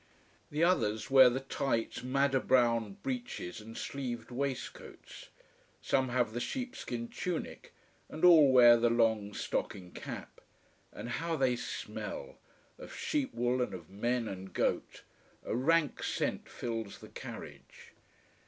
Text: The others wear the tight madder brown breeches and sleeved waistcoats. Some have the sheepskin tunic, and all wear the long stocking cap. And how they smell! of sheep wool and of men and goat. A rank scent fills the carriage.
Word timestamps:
The 0.49 0.63
others 0.63 1.11
wear 1.11 1.29
the 1.29 1.41
tight 1.41 2.03
madder 2.03 2.39
brown 2.39 2.93
breeches 3.03 3.61
and 3.61 3.77
sleeved 3.77 4.31
waistcoats. 4.31 5.29
Some 5.79 6.09
have 6.09 6.33
the 6.33 6.39
sheepskin 6.39 7.07
tunic, 7.07 7.71
and 8.09 8.25
all 8.25 8.51
wear 8.51 8.77
the 8.77 8.89
long 8.89 9.31
stocking 9.35 9.91
cap. 9.91 10.41
And 10.91 11.07
how 11.07 11.35
they 11.35 11.55
smell! 11.55 12.39
of 12.79 12.95
sheep 12.95 13.31
wool 13.31 13.61
and 13.61 13.75
of 13.75 13.91
men 13.91 14.27
and 14.27 14.51
goat. 14.51 15.03
A 15.45 15.55
rank 15.55 16.01
scent 16.01 16.49
fills 16.49 16.97
the 16.97 17.09
carriage. 17.09 17.93